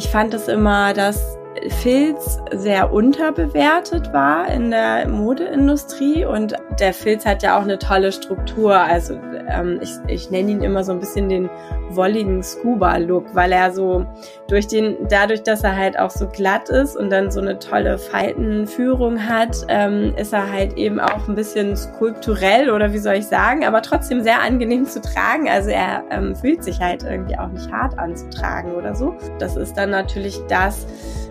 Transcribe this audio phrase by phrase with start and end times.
[0.00, 1.36] Ich fand es immer, dass
[1.82, 8.10] Filz sehr unterbewertet war in der Modeindustrie und der Filz hat ja auch eine tolle
[8.10, 8.74] Struktur.
[8.74, 11.50] Also ähm, ich, ich nenne ihn immer so ein bisschen den
[11.96, 14.06] wolligen Scuba-Look, weil er so
[14.48, 17.98] durch den, dadurch, dass er halt auch so glatt ist und dann so eine tolle
[17.98, 23.26] Faltenführung hat, ähm, ist er halt eben auch ein bisschen skulpturell oder wie soll ich
[23.26, 25.48] sagen, aber trotzdem sehr angenehm zu tragen.
[25.48, 29.14] Also er ähm, fühlt sich halt irgendwie auch nicht hart anzutragen oder so.
[29.38, 30.86] Das ist dann natürlich das,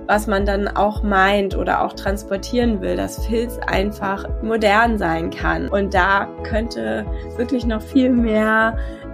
[0.10, 5.70] was man dann auch meint oder auch transportieren will, dass Filz einfach modern sein kann.
[5.70, 7.06] Und da könnte
[7.38, 8.76] wirklich noch viel mehr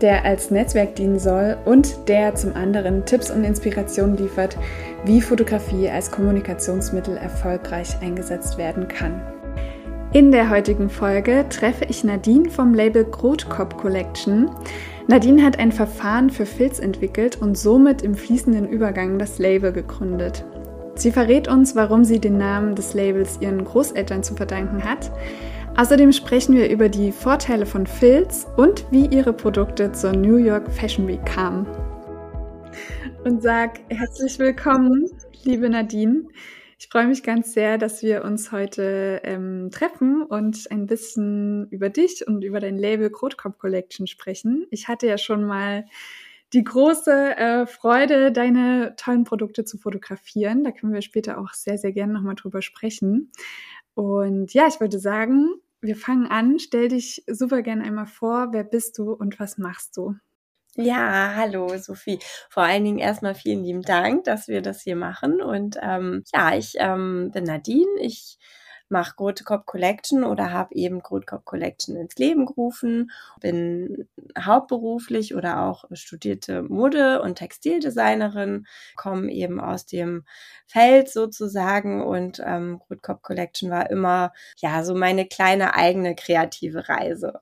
[0.00, 4.56] der als Netzwerk dienen soll und der zum anderen Tipps und Inspirationen liefert,
[5.04, 9.20] wie Fotografie als Kommunikationsmittel erfolgreich eingesetzt werden kann.
[10.12, 14.48] In der heutigen Folge treffe ich Nadine vom Label Grotkop Collection.
[15.08, 20.44] Nadine hat ein Verfahren für Filz entwickelt und somit im fließenden Übergang das Label gegründet.
[20.94, 25.10] Sie verrät uns, warum sie den Namen des Labels ihren Großeltern zu verdanken hat.
[25.76, 30.70] Außerdem sprechen wir über die Vorteile von Filz und wie ihre Produkte zur New York
[30.70, 31.66] Fashion Week kamen.
[33.24, 35.10] Und sag herzlich willkommen,
[35.42, 36.28] liebe Nadine.
[36.78, 41.90] Ich freue mich ganz sehr, dass wir uns heute ähm, treffen und ein bisschen über
[41.90, 44.68] dich und über dein Label Grotkopf Collection sprechen.
[44.70, 45.86] Ich hatte ja schon mal
[46.52, 50.62] die große äh, Freude, deine tollen Produkte zu fotografieren.
[50.62, 53.32] Da können wir später auch sehr, sehr gerne nochmal drüber sprechen.
[53.94, 55.54] Und ja, ich würde sagen,
[55.84, 56.58] wir fangen an.
[56.58, 58.48] Stell dich super gerne einmal vor.
[58.52, 60.14] Wer bist du und was machst du?
[60.76, 62.18] Ja, hallo Sophie.
[62.50, 65.40] Vor allen Dingen erstmal vielen lieben Dank, dass wir das hier machen.
[65.40, 68.00] Und ähm, ja, ich ähm, bin Nadine.
[68.00, 68.38] Ich
[68.88, 73.10] mache Grote Cop Collection oder habe eben Grote Cop Collection ins Leben gerufen.
[73.40, 74.08] Bin
[74.38, 80.24] hauptberuflich oder auch studierte Mode- und Textildesignerin, komme eben aus dem
[80.66, 86.88] Feld sozusagen und ähm, Grote Cop Collection war immer ja so meine kleine eigene kreative
[86.88, 87.40] Reise.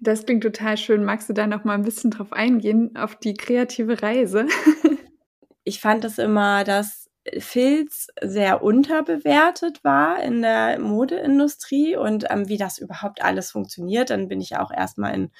[0.00, 1.04] Das klingt total schön.
[1.04, 4.46] Magst du da noch mal ein bisschen drauf eingehen, auf die kreative Reise?
[5.64, 7.01] ich fand es immer, dass
[7.38, 14.10] Filz sehr unterbewertet war in der Modeindustrie und ähm, wie das überhaupt alles funktioniert.
[14.10, 15.30] Dann bin ich auch erstmal in,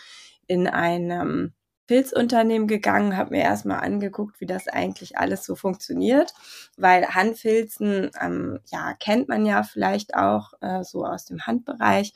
[0.47, 1.53] in ein ähm,
[1.89, 6.33] Filzunternehmen gegangen, habe mir erstmal angeguckt, wie das eigentlich alles so funktioniert,
[6.77, 12.15] weil Handfilzen, ähm, ja, kennt man ja vielleicht auch äh, so aus dem Handbereich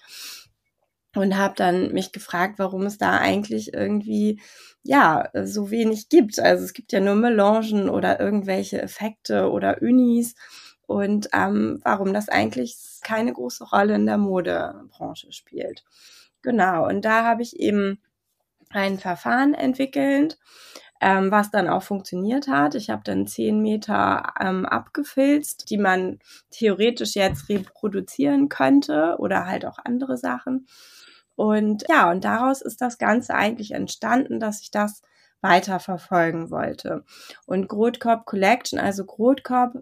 [1.16, 4.40] und habe dann mich gefragt, warum es da eigentlich irgendwie
[4.82, 6.38] ja so wenig gibt.
[6.38, 10.34] Also es gibt ja nur Melangen oder irgendwelche Effekte oder Unis
[10.86, 15.84] und ähm, warum das eigentlich keine große Rolle in der Modebranche spielt.
[16.42, 18.00] Genau, und da habe ich eben
[18.70, 20.38] ein Verfahren entwickelt,
[21.00, 22.74] ähm, was dann auch funktioniert hat.
[22.74, 29.66] Ich habe dann zehn Meter ähm, abgefilzt, die man theoretisch jetzt reproduzieren könnte oder halt
[29.66, 30.66] auch andere Sachen.
[31.36, 35.02] Und ja, und daraus ist das Ganze eigentlich entstanden, dass ich das
[35.42, 37.04] weiter verfolgen wollte.
[37.44, 39.74] Und Grotkorb Collection, also Grotkorb,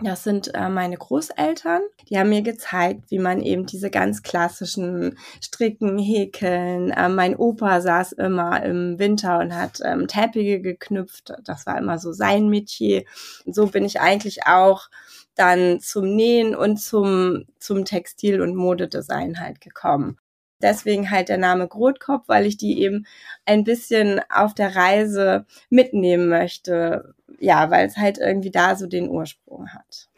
[0.00, 1.82] das sind äh, meine Großeltern.
[2.08, 6.90] Die haben mir gezeigt, wie man eben diese ganz klassischen Stricken, Häkeln.
[6.90, 11.34] Äh, mein Opa saß immer im Winter und hat ähm, Teppiche geknüpft.
[11.44, 13.04] Das war immer so sein Metier.
[13.46, 14.88] so bin ich eigentlich auch
[15.34, 20.18] dann zum Nähen und zum, zum Textil- und Modedesign halt gekommen.
[20.62, 23.06] Deswegen halt der Name Grotkopf, weil ich die eben
[23.44, 27.14] ein bisschen auf der Reise mitnehmen möchte.
[27.38, 30.08] Ja, weil es halt irgendwie da so den Ursprung hat.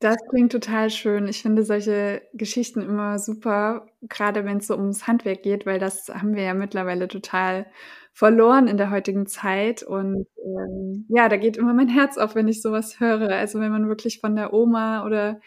[0.00, 1.28] Das klingt total schön.
[1.28, 6.08] Ich finde solche Geschichten immer super, gerade wenn es so ums Handwerk geht, weil das
[6.08, 7.66] haben wir ja mittlerweile total
[8.12, 9.82] verloren in der heutigen Zeit.
[9.82, 13.30] Und ähm, ja, da geht immer mein Herz auf, wenn ich sowas höre.
[13.30, 15.40] Also wenn man wirklich von der Oma oder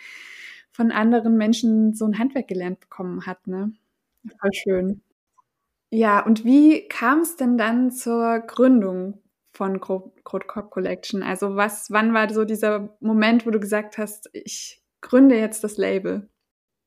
[0.72, 3.74] von anderen Menschen so ein Handwerk gelernt bekommen hat, ne?
[4.40, 5.02] Voll schön.
[5.92, 9.22] Ja, und wie kam es denn dann zur Gründung
[9.54, 11.24] von Grotkorb Collection?
[11.24, 15.78] Also was, wann war so dieser Moment, wo du gesagt hast, ich gründe jetzt das
[15.78, 16.30] Label?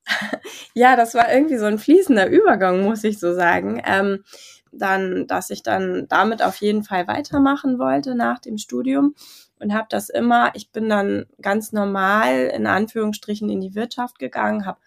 [0.74, 3.82] Ja, das war irgendwie so ein fließender Übergang, muss ich so sagen.
[3.84, 4.24] Ähm,
[4.72, 9.14] dann, dass ich dann damit auf jeden Fall weitermachen wollte nach dem Studium
[9.58, 14.66] und habe das immer, ich bin dann ganz normal in Anführungsstrichen in die Wirtschaft gegangen,
[14.66, 14.78] habe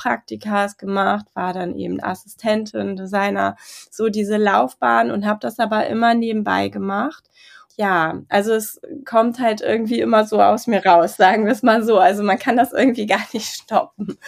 [0.00, 3.56] Praktikas gemacht, war dann eben Assistentin, Designer,
[3.90, 7.24] so diese Laufbahn und habe das aber immer nebenbei gemacht.
[7.76, 11.84] Ja, also es kommt halt irgendwie immer so aus mir raus, sagen wir es mal
[11.84, 11.98] so.
[11.98, 14.18] Also man kann das irgendwie gar nicht stoppen.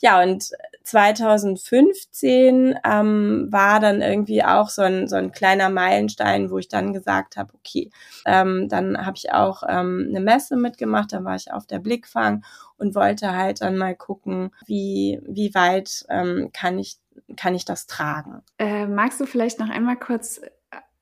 [0.00, 0.50] Ja, und
[0.90, 6.92] 2015 ähm, war dann irgendwie auch so ein, so ein kleiner Meilenstein, wo ich dann
[6.92, 7.90] gesagt habe, okay,
[8.26, 12.44] ähm, dann habe ich auch ähm, eine Messe mitgemacht, da war ich auf der Blickfang
[12.76, 16.98] und wollte halt dann mal gucken, wie, wie weit ähm, kann ich
[17.36, 18.42] kann ich das tragen.
[18.58, 20.40] Äh, magst du vielleicht noch einmal kurz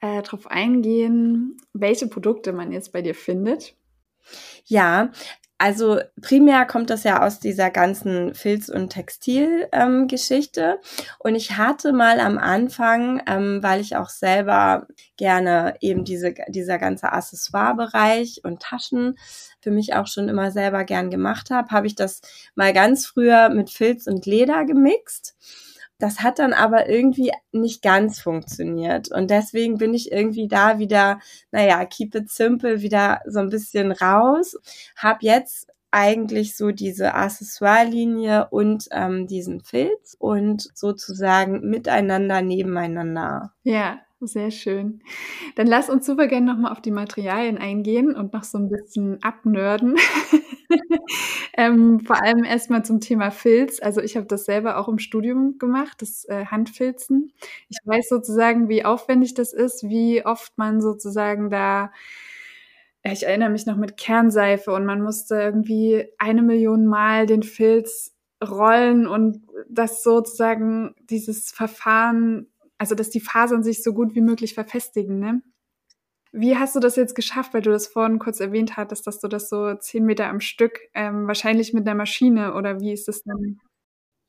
[0.01, 3.75] äh, darauf eingehen, welche Produkte man jetzt bei dir findet?
[4.65, 5.11] Ja,
[5.59, 10.61] also primär kommt das ja aus dieser ganzen Filz- und Textilgeschichte.
[10.63, 10.77] Ähm,
[11.19, 16.79] und ich hatte mal am Anfang, ähm, weil ich auch selber gerne eben diese, dieser
[16.79, 19.19] ganze Accessoire-Bereich und Taschen
[19.61, 22.21] für mich auch schon immer selber gern gemacht habe, habe ich das
[22.55, 25.35] mal ganz früher mit Filz und Leder gemixt.
[25.99, 29.11] Das hat dann aber irgendwie nicht ganz funktioniert.
[29.11, 31.19] Und deswegen bin ich irgendwie da wieder,
[31.51, 34.57] naja, keep it simple, wieder so ein bisschen raus.
[34.97, 43.53] Hab jetzt eigentlich so diese Accessoire-Linie und ähm, diesen Filz und sozusagen miteinander nebeneinander.
[43.63, 45.01] Ja, sehr schön.
[45.57, 49.23] Dann lass uns super gerne nochmal auf die Materialien eingehen und noch so ein bisschen
[49.23, 49.97] abnörden.
[51.57, 53.81] ähm, vor allem erstmal zum Thema Filz.
[53.83, 57.33] Also ich habe das selber auch im Studium gemacht, das äh, Handfilzen.
[57.69, 61.91] Ich weiß sozusagen, wie aufwendig das ist, wie oft man sozusagen da
[63.05, 68.15] ich erinnere mich noch mit Kernseife und man musste irgendwie eine Million Mal den Filz
[68.47, 74.55] rollen und das sozusagen dieses Verfahren, also dass die Fasern sich so gut wie möglich
[74.55, 75.43] verfestigen, ne?
[76.33, 79.29] Wie hast du das jetzt geschafft, weil du das vorhin kurz erwähnt hattest, dass du
[79.29, 83.23] das so zehn Meter am Stück, ähm, wahrscheinlich mit einer Maschine oder wie ist das
[83.23, 83.61] dann?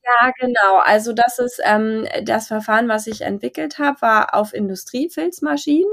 [0.03, 0.79] Ja, genau.
[0.83, 5.89] Also das ist ähm, das Verfahren, was ich entwickelt habe, war auf Industriefilzmaschinen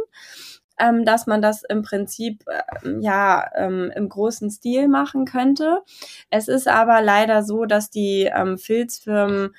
[0.79, 2.63] ähm, dass man das im Prinzip äh,
[3.01, 5.83] ja ähm, im großen Stil machen könnte.
[6.31, 9.55] Es ist aber leider so, dass die ähm, Filzfirmen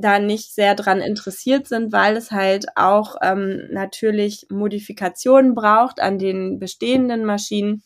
[0.00, 6.18] da nicht sehr dran interessiert sind, weil es halt auch ähm, natürlich Modifikationen braucht an
[6.18, 7.82] den bestehenden Maschinen.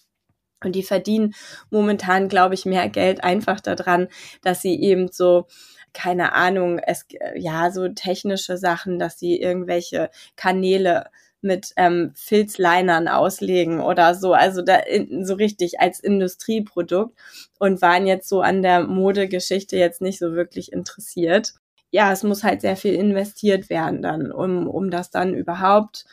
[0.64, 1.34] Und die verdienen
[1.70, 4.08] momentan, glaube ich, mehr Geld einfach daran,
[4.42, 5.46] dass sie eben so
[5.92, 7.04] keine Ahnung, es
[7.36, 11.10] ja so technische Sachen, dass sie irgendwelche Kanäle
[11.42, 17.18] mit ähm, Filzlinern auslegen oder so, also da in, so richtig als Industrieprodukt
[17.58, 21.54] und waren jetzt so an der Modegeschichte jetzt nicht so wirklich interessiert.
[21.92, 26.06] Ja, es muss halt sehr viel investiert werden dann, um, um das dann überhaupt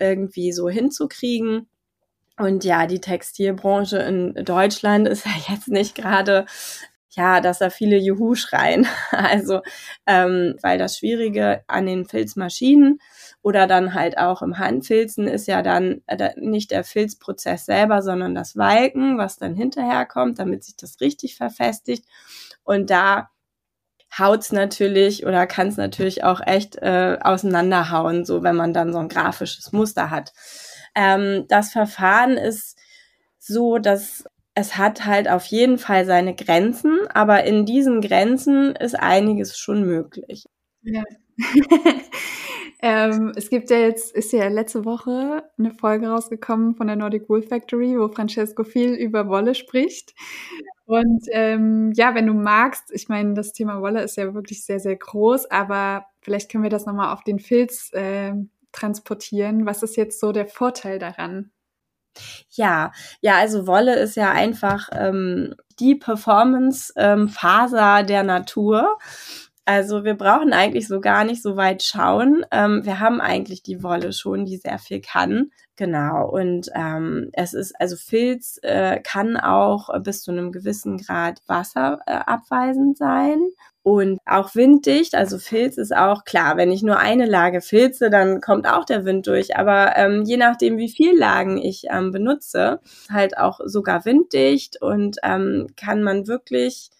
[0.00, 1.68] irgendwie so hinzukriegen.
[2.38, 6.46] Und ja, die Textilbranche in Deutschland ist ja jetzt nicht gerade
[7.16, 8.86] ja, dass da viele Juhu schreien.
[9.10, 9.62] Also,
[10.06, 13.00] ähm, weil das Schwierige an den Filzmaschinen
[13.42, 18.34] oder dann halt auch im Handfilzen ist ja dann äh, nicht der Filzprozess selber, sondern
[18.34, 22.04] das Walken, was dann hinterher kommt, damit sich das richtig verfestigt.
[22.64, 23.30] Und da
[24.18, 28.98] haut's natürlich oder kann es natürlich auch echt äh, auseinanderhauen, so wenn man dann so
[28.98, 30.32] ein grafisches Muster hat.
[30.94, 32.78] Ähm, das Verfahren ist
[33.38, 34.24] so, dass
[34.54, 39.84] es hat halt auf jeden Fall seine Grenzen, aber in diesen Grenzen ist einiges schon
[39.84, 40.46] möglich.
[40.82, 41.02] Ja.
[42.82, 47.28] ähm, es gibt ja jetzt, ist ja letzte Woche eine Folge rausgekommen von der Nordic
[47.28, 50.14] Wool Factory, wo Francesco viel über Wolle spricht.
[50.86, 54.78] Und ähm, ja, wenn du magst, ich meine, das Thema Wolle ist ja wirklich sehr,
[54.80, 58.32] sehr groß, aber vielleicht können wir das nochmal auf den Filz äh,
[58.72, 59.66] transportieren.
[59.66, 61.50] Was ist jetzt so der Vorteil daran?
[62.50, 68.98] Ja, ja, also Wolle ist ja einfach ähm, die Performance-Faser ähm, der Natur.
[69.68, 72.46] Also wir brauchen eigentlich so gar nicht so weit schauen.
[72.52, 75.50] Ähm, wir haben eigentlich die Wolle schon, die sehr viel kann.
[75.74, 76.30] Genau.
[76.30, 82.96] Und ähm, es ist, also Filz äh, kann auch bis zu einem gewissen Grad wasserabweisend
[82.96, 83.40] äh, sein.
[83.82, 88.40] Und auch winddicht, also Filz ist auch klar, wenn ich nur eine Lage filze, dann
[88.40, 89.56] kommt auch der Wind durch.
[89.56, 92.80] Aber ähm, je nachdem, wie viel Lagen ich ähm, benutze,
[93.10, 96.90] halt auch sogar winddicht und ähm, kann man wirklich,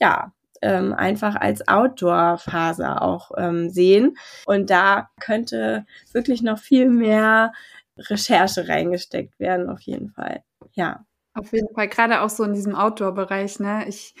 [0.00, 0.32] ja,
[0.64, 4.16] ähm, einfach als Outdoor-Phase auch ähm, sehen.
[4.46, 7.52] Und da könnte wirklich noch viel mehr
[7.98, 10.42] Recherche reingesteckt werden, auf jeden Fall.
[10.72, 11.04] Ja.
[11.34, 13.86] Auf jeden Fall, gerade auch so in diesem Outdoor-Bereich, ne?
[13.88, 14.14] Ich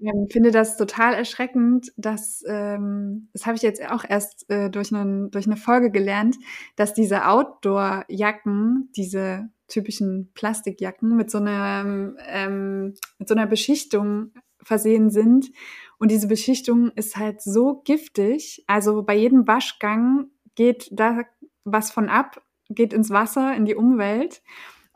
[0.00, 4.92] ähm, finde das total erschreckend, dass, ähm, das habe ich jetzt auch erst äh, durch,
[4.92, 6.36] einen, durch eine Folge gelernt,
[6.76, 15.10] dass diese Outdoor-Jacken, diese typischen Plastikjacken mit so einer, ähm, mit so einer Beschichtung versehen
[15.10, 15.50] sind.
[15.98, 18.64] Und diese Beschichtung ist halt so giftig.
[18.66, 21.22] Also bei jedem Waschgang geht da
[21.64, 24.42] was von ab, geht ins Wasser, in die Umwelt.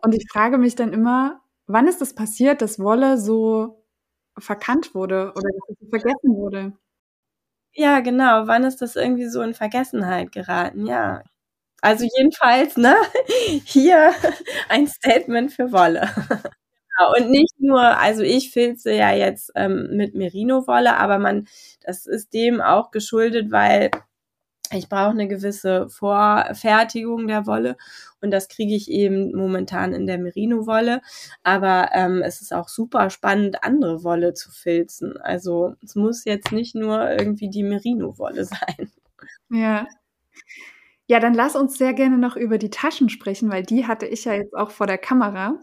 [0.03, 3.85] Und ich frage mich dann immer, wann ist das passiert, dass Wolle so
[4.39, 5.51] verkannt wurde oder
[5.91, 6.73] vergessen wurde?
[7.75, 8.47] Ja, genau.
[8.47, 10.87] Wann ist das irgendwie so in Vergessenheit geraten?
[10.87, 11.23] Ja.
[11.83, 12.97] Also jedenfalls, ne?
[13.65, 14.13] Hier
[14.69, 16.09] ein Statement für Wolle.
[16.97, 21.47] Genau, und nicht nur, also ich filze ja jetzt ähm, mit Merino-Wolle, aber man,
[21.85, 23.91] das ist dem auch geschuldet, weil
[24.73, 27.77] ich brauche eine gewisse Vorfertigung der Wolle
[28.21, 31.03] und das kriege ich eben momentan in der Merino-Wolle.
[31.43, 35.17] Aber ähm, es ist auch super spannend, andere Wolle zu filzen.
[35.19, 38.91] Also es muss jetzt nicht nur irgendwie die Merino-Wolle sein.
[39.51, 39.87] Ja.
[41.07, 44.25] Ja, dann lass uns sehr gerne noch über die Taschen sprechen, weil die hatte ich
[44.25, 45.59] ja jetzt auch vor der Kamera.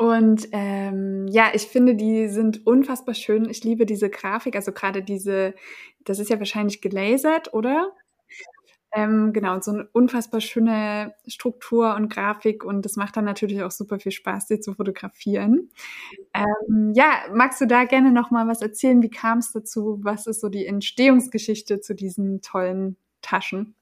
[0.00, 3.50] Und ähm, ja, ich finde, die sind unfassbar schön.
[3.50, 5.54] Ich liebe diese Grafik, also gerade diese,
[6.06, 7.92] das ist ja wahrscheinlich gelasert, oder?
[8.92, 13.70] Ähm, genau, so eine unfassbar schöne Struktur und Grafik und das macht dann natürlich auch
[13.70, 15.70] super viel Spaß, sie zu fotografieren.
[16.34, 19.02] Ähm, ja, magst du da gerne noch mal was erzählen?
[19.02, 20.00] Wie kam es dazu?
[20.02, 23.74] Was ist so die Entstehungsgeschichte zu diesen tollen Taschen?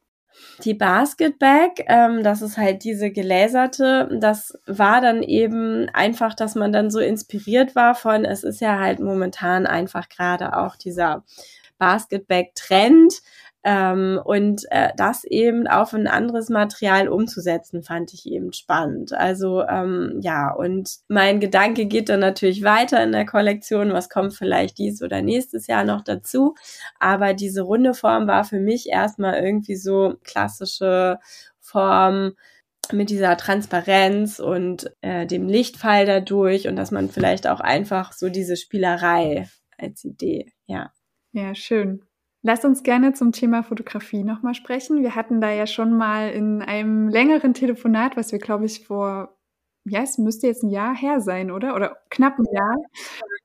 [0.65, 6.73] Die Basketbag, ähm, das ist halt diese gelaserte, das war dann eben einfach, dass man
[6.73, 11.25] dann so inspiriert war von, es ist ja halt momentan einfach gerade auch dieser
[11.79, 13.21] Basketbag-Trend,
[13.71, 19.13] ähm, und äh, das eben auf ein anderes Material umzusetzen, fand ich eben spannend.
[19.13, 24.33] Also ähm, ja, und mein Gedanke geht dann natürlich weiter in der Kollektion, was kommt
[24.33, 26.55] vielleicht dies oder nächstes Jahr noch dazu.
[26.99, 31.19] Aber diese runde Form war für mich erstmal irgendwie so klassische
[31.61, 32.33] Form
[32.91, 38.31] mit dieser Transparenz und äh, dem Lichtfall dadurch und dass man vielleicht auch einfach so
[38.31, 39.47] diese Spielerei
[39.77, 40.91] als Idee, ja.
[41.33, 42.08] Ja, schön.
[42.43, 45.03] Lass uns gerne zum Thema Fotografie nochmal sprechen.
[45.03, 49.37] Wir hatten da ja schon mal in einem längeren Telefonat, was wir, glaube ich, vor,
[49.85, 51.75] ja, es müsste jetzt ein Jahr her sein, oder?
[51.75, 52.77] Oder knapp ein Jahr.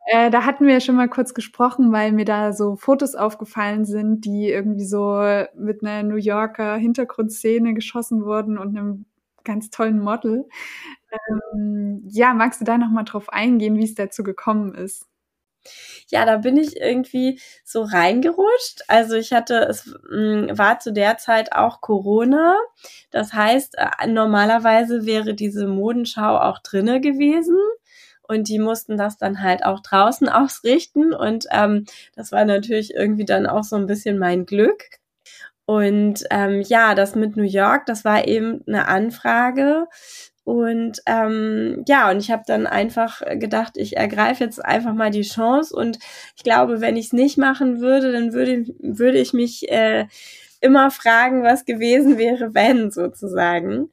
[0.06, 3.86] Äh, da hatten wir ja schon mal kurz gesprochen, weil mir da so Fotos aufgefallen
[3.86, 5.22] sind, die irgendwie so
[5.56, 9.06] mit einer New Yorker Hintergrundszene geschossen wurden und einem
[9.44, 10.46] ganz tollen Model.
[11.30, 15.08] Ähm, ja, magst du da nochmal drauf eingehen, wie es dazu gekommen ist?
[16.10, 18.84] Ja, da bin ich irgendwie so reingerutscht.
[18.88, 22.56] Also ich hatte, es mm, war zu der Zeit auch Corona.
[23.12, 27.58] Das heißt, äh, normalerweise wäre diese Modenschau auch drinne gewesen.
[28.26, 31.14] Und die mussten das dann halt auch draußen ausrichten.
[31.14, 34.84] Und ähm, das war natürlich irgendwie dann auch so ein bisschen mein Glück.
[35.66, 39.88] Und ähm, ja, das mit New York, das war eben eine Anfrage
[40.44, 45.22] und ähm, ja, und ich habe dann einfach gedacht, ich ergreife jetzt einfach mal die
[45.22, 45.74] Chance.
[45.74, 46.00] Und
[46.36, 50.06] ich glaube, wenn ich es nicht machen würde, dann würde, würde ich mich äh,
[50.60, 53.90] immer fragen, was gewesen wäre, wenn sozusagen.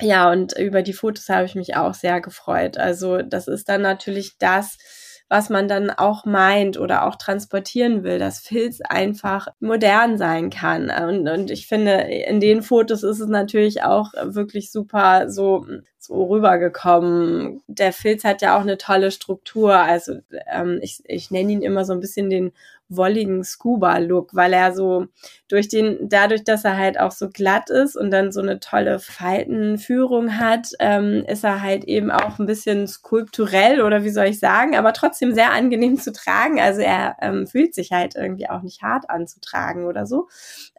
[0.00, 2.76] Ja, und über die Fotos habe ich mich auch sehr gefreut.
[2.76, 4.78] Also das ist dann natürlich das,
[5.28, 10.90] was man dann auch meint oder auch transportieren will, dass Filz einfach modern sein kann.
[10.90, 15.66] Und, und ich finde, in den Fotos ist es natürlich auch wirklich super so,
[15.98, 17.62] so rübergekommen.
[17.66, 19.74] Der Filz hat ja auch eine tolle Struktur.
[19.74, 20.16] Also
[20.46, 22.52] ähm, ich, ich nenne ihn immer so ein bisschen den
[22.88, 25.06] wolligen Scuba-Look, weil er so
[25.48, 28.98] durch den, dadurch, dass er halt auch so glatt ist und dann so eine tolle
[28.98, 34.38] Faltenführung hat, ähm, ist er halt eben auch ein bisschen skulpturell oder wie soll ich
[34.38, 36.60] sagen, aber trotzdem sehr angenehm zu tragen.
[36.60, 40.28] Also er ähm, fühlt sich halt irgendwie auch nicht hart anzutragen oder so.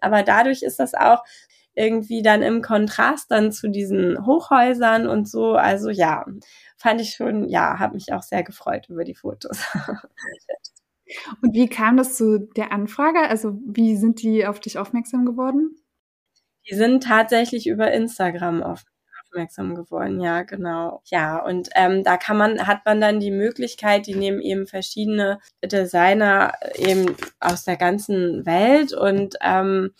[0.02, 1.24] Aber dadurch ist das auch
[1.76, 5.56] irgendwie dann im Kontrast dann zu diesen Hochhäusern und so.
[5.56, 6.26] Also ja,
[6.78, 9.60] fand ich schon, ja, habe mich auch sehr gefreut über die Fotos.
[11.42, 13.20] Und wie kam das zu der Anfrage?
[13.20, 15.76] Also wie sind die auf dich aufmerksam geworden?
[16.70, 21.02] Die sind tatsächlich über Instagram aufmerksam geworden, ja, genau.
[21.06, 25.40] Ja, und ähm, da kann man, hat man dann die Möglichkeit, die nehmen eben verschiedene
[25.64, 29.92] Designer eben aus der ganzen Welt und ähm,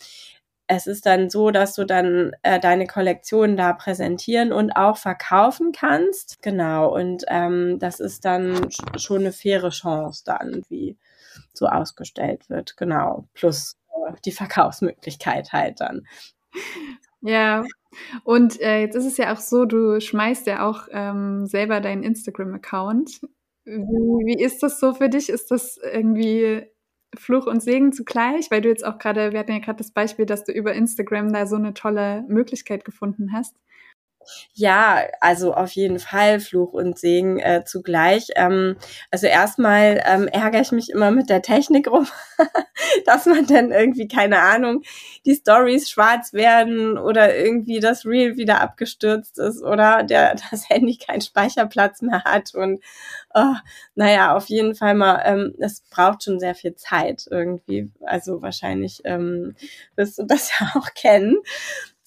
[0.68, 5.72] es ist dann so, dass du dann äh, deine Kollektion da präsentieren und auch verkaufen
[5.72, 6.42] kannst.
[6.42, 10.96] Genau, und ähm, das ist dann schon eine faire Chance dann, wie
[11.52, 12.76] so ausgestellt wird.
[12.76, 13.76] Genau, plus
[14.08, 16.06] äh, die Verkaufsmöglichkeit halt dann.
[17.20, 17.64] Ja,
[18.24, 22.02] und äh, jetzt ist es ja auch so, du schmeißt ja auch ähm, selber deinen
[22.02, 23.20] Instagram-Account.
[23.64, 25.28] Wie, wie ist das so für dich?
[25.28, 26.66] Ist das irgendwie
[27.16, 28.50] Fluch und Segen zugleich?
[28.50, 31.32] Weil du jetzt auch gerade, wir hatten ja gerade das Beispiel, dass du über Instagram
[31.32, 33.56] da so eine tolle Möglichkeit gefunden hast.
[34.54, 38.28] Ja, also auf jeden Fall Fluch und Segen äh, zugleich.
[38.36, 38.76] Ähm,
[39.10, 42.06] also erstmal ähm, ärgere ich mich immer mit der Technik rum,
[43.06, 44.82] dass man dann irgendwie, keine Ahnung,
[45.26, 50.96] die Stories schwarz werden oder irgendwie das Reel wieder abgestürzt ist oder der, das Handy
[50.96, 52.54] keinen Speicherplatz mehr hat.
[52.54, 52.80] Und
[53.34, 53.54] oh,
[53.94, 57.90] naja, auf jeden Fall mal, ähm, es braucht schon sehr viel Zeit irgendwie.
[58.02, 59.54] Also wahrscheinlich ähm,
[59.96, 61.36] wirst du das ja auch kennen.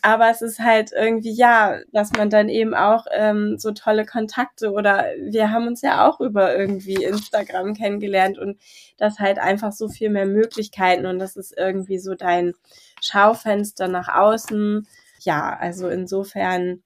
[0.01, 4.71] Aber es ist halt irgendwie, ja, dass man dann eben auch ähm, so tolle Kontakte
[4.71, 8.59] oder wir haben uns ja auch über irgendwie Instagram kennengelernt und
[8.97, 12.53] das halt einfach so viel mehr Möglichkeiten und das ist irgendwie so dein
[13.01, 14.87] Schaufenster nach außen.
[15.19, 16.81] Ja, also insofern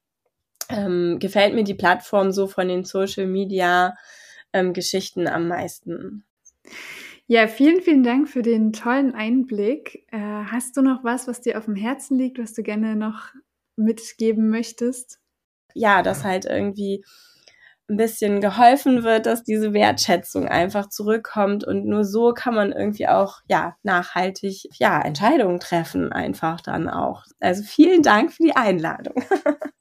[0.70, 3.96] ähm, gefällt mir die Plattform so von den Social Media
[4.54, 6.24] ähm, Geschichten am meisten.
[7.34, 10.06] Ja, vielen, vielen Dank für den tollen Einblick.
[10.12, 13.34] Äh, hast du noch was, was dir auf dem Herzen liegt, was du gerne noch
[13.76, 15.20] mitgeben möchtest?
[15.74, 17.04] Ja, dass halt irgendwie
[17.90, 23.08] ein bisschen geholfen wird, dass diese Wertschätzung einfach zurückkommt und nur so kann man irgendwie
[23.08, 27.24] auch ja nachhaltig ja Entscheidungen treffen einfach dann auch.
[27.40, 29.16] Also vielen Dank für die Einladung.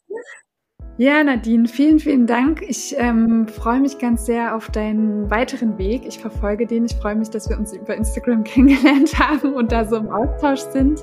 [0.99, 2.63] Ja, Nadine, vielen, vielen Dank.
[2.69, 6.03] Ich ähm, freue mich ganz sehr auf deinen weiteren Weg.
[6.07, 6.85] Ich verfolge den.
[6.85, 10.61] Ich freue mich, dass wir uns über Instagram kennengelernt haben und da so im Austausch
[10.61, 11.03] sind.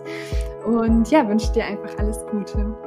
[0.66, 2.78] Und ja, wünsche dir einfach alles Gute.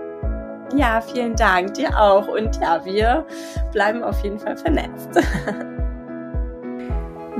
[0.76, 1.74] Ja, vielen Dank.
[1.74, 2.28] Dir auch.
[2.28, 3.26] Und ja, wir
[3.72, 5.10] bleiben auf jeden Fall vernetzt.